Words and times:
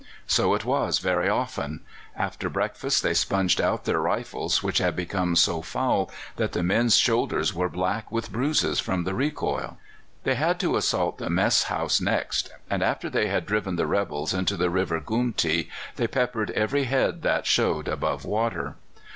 So 0.25 0.55
it 0.55 0.65
was 0.65 0.97
very 0.97 1.29
often. 1.29 1.81
After 2.15 2.49
breakfast 2.49 3.03
they 3.03 3.13
sponged 3.13 3.61
out 3.61 3.85
their 3.85 3.99
rifles, 4.01 4.63
which 4.63 4.79
had 4.79 4.95
become 4.95 5.35
so 5.35 5.61
foul 5.61 6.09
that 6.37 6.53
the 6.53 6.63
men's 6.63 6.97
shoulders 6.97 7.53
were 7.53 7.69
black 7.69 8.11
with 8.11 8.31
bruises 8.31 8.79
from 8.79 9.03
the 9.03 9.13
recoil. 9.13 9.77
They 10.23 10.33
had 10.33 10.59
to 10.61 10.75
assault 10.75 11.19
the 11.19 11.29
mess 11.29 11.65
house 11.65 12.01
next, 12.01 12.51
and 12.67 12.81
after 12.81 13.11
they 13.11 13.27
had 13.27 13.45
driven 13.45 13.75
the 13.75 13.85
rebels 13.85 14.33
into 14.33 14.57
the 14.57 14.71
River 14.71 14.99
Goomtee 14.99 15.69
they 15.97 16.07
peppered 16.07 16.49
every 16.49 16.85
head 16.85 17.21
that 17.21 17.45
showed 17.45 17.87
above 17.87 18.25
water. 18.25 18.77